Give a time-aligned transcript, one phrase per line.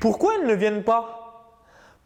[0.00, 1.19] Pourquoi ils ne viennent pas?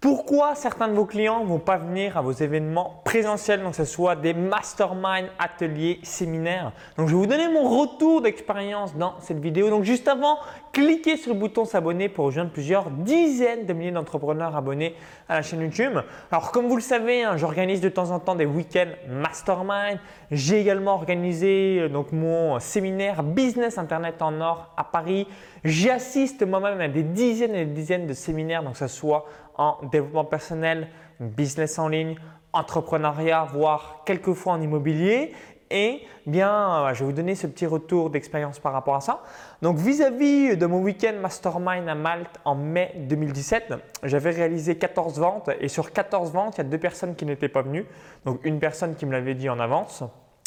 [0.00, 3.76] Pourquoi certains de vos clients ne vont pas venir à vos événements présentiels, donc que
[3.76, 6.72] ce soit des masterminds, ateliers, séminaires?
[6.96, 9.68] Donc je vais vous donner mon retour d'expérience dans cette vidéo.
[9.68, 10.38] Donc juste avant,
[10.72, 14.94] cliquez sur le bouton s'abonner pour rejoindre plusieurs dizaines de milliers d'entrepreneurs abonnés
[15.28, 15.98] à la chaîne YouTube.
[16.32, 19.98] Alors comme vous le savez, hein, j'organise de temps en temps des week-ends mastermind.
[20.30, 25.28] J'ai également organisé euh, donc mon séminaire Business Internet en or à Paris.
[25.62, 29.26] J'assiste moi-même à des dizaines et des dizaines de séminaires, donc que ce soit
[29.60, 30.88] en développement personnel,
[31.20, 32.16] business en ligne,
[32.54, 35.34] entrepreneuriat, voire quelquefois en immobilier.
[35.70, 39.22] Et bien, euh, je vais vous donner ce petit retour d'expérience par rapport à ça.
[39.60, 45.50] Donc, vis-à-vis de mon week-end Mastermind à Malte en mai 2017, j'avais réalisé 14 ventes
[45.60, 47.84] et sur 14 ventes, il y a deux personnes qui n'étaient pas venues.
[48.24, 50.02] Donc, une personne qui me l'avait dit en avance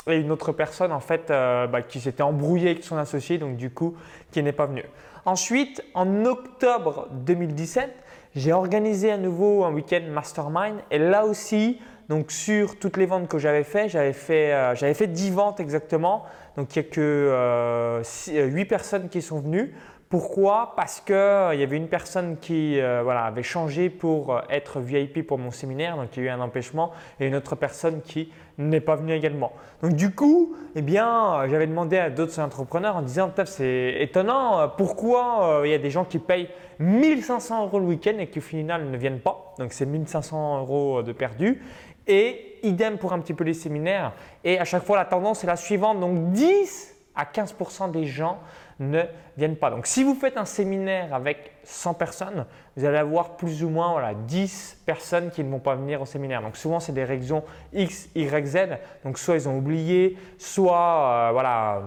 [0.07, 3.55] et une autre personne en fait euh, bah, qui s'était embrouillée avec son associé, donc
[3.55, 3.95] du coup
[4.31, 4.83] qui n'est pas venue.
[5.25, 7.89] Ensuite, en octobre 2017,
[8.35, 13.29] j'ai organisé à nouveau un week-end mastermind et là aussi, donc sur toutes les ventes
[13.29, 16.25] que j'avais fait, j'avais fait, euh, j'avais fait 10 ventes exactement.
[16.57, 19.73] Donc il n'y a que euh, 8 euh, personnes qui sont venues.
[20.13, 20.73] Pourquoi?
[20.75, 25.39] Parce qu'il euh, y avait une personne qui voilà, avait changé pour être VIP pour
[25.39, 28.79] mon séminaire, donc il y a eu un empêchement, et une autre personne qui n'est
[28.79, 29.53] pas venue également.
[29.81, 35.63] Donc du coup, eh bien, j'avais demandé à d'autres entrepreneurs en disant c'est étonnant, pourquoi
[35.65, 38.91] il y a des gens qui payent 1500 euros le week-end et qui au final
[38.91, 39.55] ne viennent pas.
[39.57, 41.63] Donc c'est 1500 euros de perdu.
[42.05, 44.13] Et idem pour un petit peu les séminaires.
[44.43, 45.99] Et à chaque fois, la tendance est la suivante.
[45.99, 48.37] Donc 10 à 15% des gens
[48.79, 49.01] ne
[49.37, 49.69] viennent pas.
[49.69, 53.91] Donc si vous faites un séminaire avec 100 personnes, vous allez avoir plus ou moins
[53.91, 56.41] voilà, 10 personnes qui ne vont pas venir au séminaire.
[56.41, 58.57] Donc souvent c'est des raisons X, Y, Z.
[59.03, 61.81] Donc soit ils ont oublié, soit euh, voilà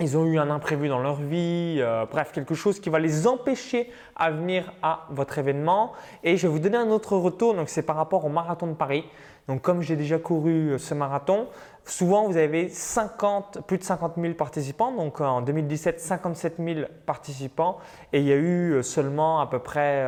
[0.00, 3.26] ils ont eu un imprévu dans leur vie, euh, bref, quelque chose qui va les
[3.26, 5.92] empêcher à venir à votre événement.
[6.24, 8.74] Et je vais vous donner un autre retour, donc c'est par rapport au marathon de
[8.74, 9.04] Paris.
[9.46, 11.48] Donc comme j'ai déjà couru euh, ce marathon,
[11.84, 14.92] souvent vous avez 50, plus de 50 000 participants.
[14.92, 17.78] Donc en 2017, 57 000 participants
[18.12, 20.06] et il y a eu euh, seulement à peu près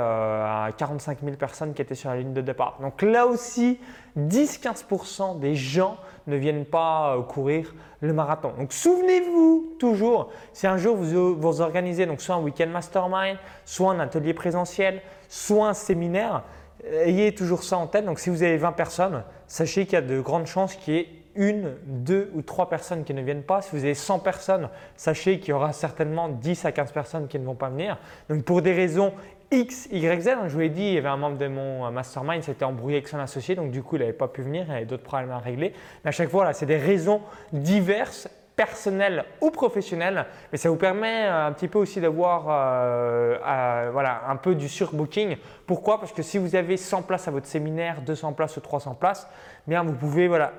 [0.76, 2.78] 45 000 personnes qui étaient sur la ligne de départ.
[2.80, 3.78] Donc là aussi,
[4.16, 8.52] 10-15% des gens ne viennent pas courir le marathon.
[8.58, 13.92] Donc souvenez-vous toujours, si un jour vous, vous organisez donc soit un week-end mastermind, soit
[13.92, 16.42] un atelier présentiel, soit un séminaire,
[17.04, 18.04] ayez toujours ça en tête.
[18.04, 20.98] Donc si vous avez 20 personnes, sachez qu'il y a de grandes chances qu'il y
[20.98, 23.62] ait une, deux ou trois personnes qui ne viennent pas.
[23.62, 27.38] Si vous avez 100 personnes, sachez qu'il y aura certainement 10 à 15 personnes qui
[27.38, 27.98] ne vont pas venir.
[28.28, 29.12] Donc pour des raisons
[29.52, 30.30] X, Y, Z.
[30.46, 32.96] Je vous l'ai dit, il y avait un membre de mon euh, mastermind, s'était embrouillé
[32.96, 35.30] avec son associé, donc du coup, il n'avait pas pu venir, il avait d'autres problèmes
[35.30, 35.74] à régler.
[36.04, 37.20] Mais à chaque fois, c'est des raisons
[37.52, 43.90] diverses personnelles ou professionnelles, mais ça vous permet euh, un petit peu aussi d'avoir euh,
[43.92, 45.36] voilà, un peu du surbooking.
[45.66, 46.00] Pourquoi?
[46.00, 49.28] Parce que si vous avez 100 places à votre séminaire, 200 places ou 300 places,
[49.66, 50.52] bien vous pouvez voilà,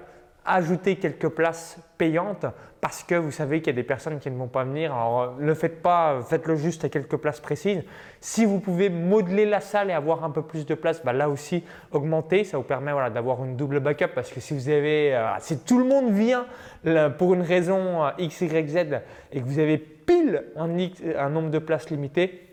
[0.46, 2.46] ajouter quelques places payantes
[2.82, 4.94] parce que vous savez qu'il y a des personnes qui ne vont pas venir.
[4.94, 7.82] Alors ne faites pas, faites-le juste à quelques places précises.
[8.20, 11.30] Si vous pouvez modeler la salle et avoir un peu plus de place, bah là
[11.30, 15.86] aussi augmenter, ça vous permet d'avoir une double backup parce que si euh, tout le
[15.86, 16.46] monde vient
[17.18, 18.78] pour une raison euh, X, Y, Z
[19.32, 20.68] et que vous avez pile un,
[21.18, 22.53] un nombre de places limité,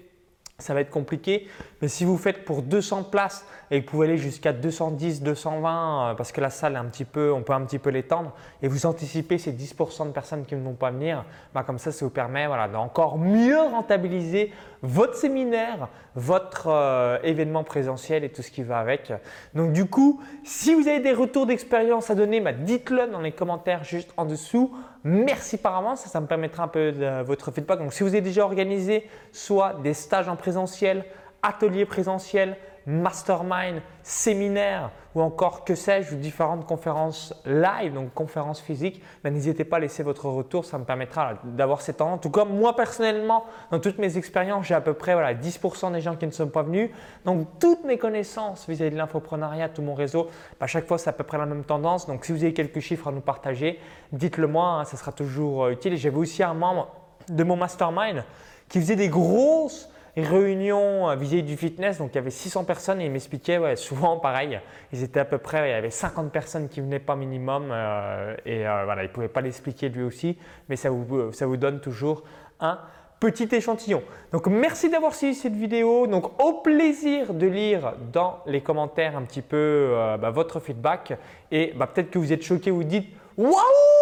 [0.61, 1.49] ça va être compliqué.
[1.83, 6.11] Mais si vous faites pour 200 places et que vous pouvez aller jusqu'à 210, 220
[6.11, 8.33] euh, parce que la salle est un petit peu, on peut un petit peu l'étendre
[8.63, 11.93] et vous anticipez ces 10% de personnes qui ne vont pas venir, bah comme ça,
[11.93, 18.43] ça vous permet voilà, d'encore mieux rentabiliser votre séminaire, votre euh, événement présentiel et tout
[18.43, 19.13] ce qui va avec.
[19.55, 23.33] Donc du coup, si vous avez des retours d'expérience à donner, bah, dites-le dans les
[23.33, 24.75] commentaires juste en dessous.
[25.03, 27.79] Merci par avance, ça, me permettra un peu votre feedback.
[27.79, 31.05] Donc si vous avez déjà organisé soit des stages en présentiel,
[31.43, 32.57] ateliers présentiels,
[32.91, 39.79] mastermind, séminaire ou encore que sais-je, différentes conférences live, donc conférences physiques, ben, n'hésitez pas
[39.79, 42.17] à laisser votre retour, ça me permettra d'avoir ces temps.
[42.19, 46.01] Tout cas, moi personnellement, dans toutes mes expériences, j'ai à peu près voilà, 10% des
[46.01, 46.91] gens qui ne sont pas venus.
[47.25, 50.25] Donc toutes mes connaissances vis-à-vis de l'infoprenariat, tout mon réseau,
[50.59, 52.07] ben, à chaque fois c'est à peu près la même tendance.
[52.07, 53.81] Donc si vous avez quelques chiffres à nous partager,
[54.13, 55.97] dites-le moi, hein, ça sera toujours euh, utile.
[55.97, 56.89] J'avais aussi un membre
[57.29, 58.25] de mon mastermind
[58.69, 63.07] qui faisait des grosses réunion vis-à-vis du fitness, donc il y avait 600 personnes et
[63.07, 64.61] ils m'expliquaient, ouais, souvent pareil,
[64.93, 68.35] ils étaient à peu près, il y avait 50 personnes qui venaient pas minimum euh,
[68.45, 70.37] et euh, voilà, il ne pouvait pas l'expliquer lui aussi,
[70.69, 72.25] mais ça vous, ça vous donne toujours
[72.61, 72.79] un
[73.21, 74.03] petit échantillon.
[74.33, 76.07] Donc merci d'avoir suivi cette vidéo.
[76.07, 81.13] Donc au plaisir de lire dans les commentaires un petit peu euh, bah, votre feedback
[81.53, 84.00] et bah, peut-être que vous êtes choqué, vous dites waouh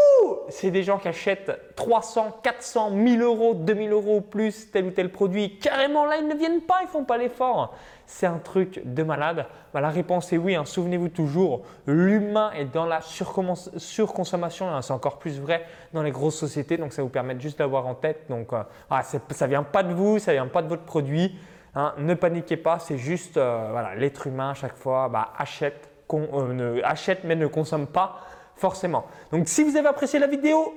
[0.48, 4.90] c'est des gens qui achètent 300, 400, 1000 euros, 2000 euros ou plus tel ou
[4.90, 5.58] tel produit.
[5.58, 7.74] Carrément, là, ils ne viennent pas, ils font pas l'effort.
[8.06, 9.46] C'est un truc de malade.
[9.74, 10.54] Bah, la réponse est oui.
[10.54, 10.64] Hein.
[10.64, 14.68] Souvenez-vous toujours, l'humain est dans la surconsommation.
[14.68, 14.82] Hein.
[14.82, 16.78] C'est encore plus vrai dans les grosses sociétés.
[16.78, 18.26] Donc, ça vous permet juste d'avoir en tête.
[18.30, 20.84] Donc, euh, ah, ça ne vient pas de vous, ça ne vient pas de votre
[20.84, 21.38] produit.
[21.74, 21.94] Hein.
[21.98, 25.32] Ne paniquez pas, c'est juste euh, l'être humain à chaque fois bah,
[26.14, 28.20] euh, achète mais ne consomme pas
[28.58, 29.04] forcément.
[29.32, 30.74] Donc si vous avez apprécié la vidéo,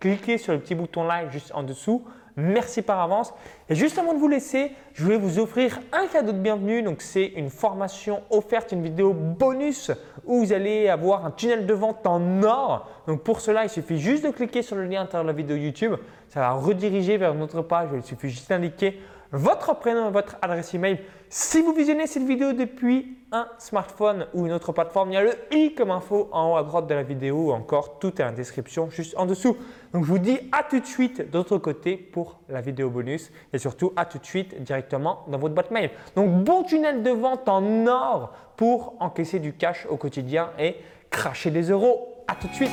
[0.00, 2.04] cliquez sur le petit bouton like juste en dessous.
[2.34, 3.34] Merci par avance.
[3.68, 6.82] Et juste avant de vous laisser, je voulais vous offrir un cadeau de bienvenue.
[6.82, 9.90] Donc c'est une formation offerte, une vidéo bonus
[10.24, 12.88] où vous allez avoir un tunnel de vente en or.
[13.06, 15.36] Donc pour cela, il suffit juste de cliquer sur le lien à l'intérieur de la
[15.36, 15.94] vidéo YouTube.
[16.28, 17.90] Ça va rediriger vers notre page.
[17.94, 18.98] Il suffit juste d'indiquer
[19.32, 21.00] votre prénom et votre adresse email.
[21.30, 25.22] Si vous visionnez cette vidéo depuis un smartphone ou une autre plateforme, il y a
[25.22, 28.24] le i comme info en haut à droite de la vidéo ou encore tout est
[28.24, 29.56] en description juste en dessous.
[29.94, 33.32] Donc je vous dis à tout de suite de l'autre côté pour la vidéo bonus
[33.54, 35.90] et surtout à tout de suite directement dans votre boîte mail.
[36.14, 40.76] Donc bon tunnel de vente en or pour encaisser du cash au quotidien et
[41.10, 42.08] cracher des euros.
[42.28, 42.70] À tout de suite.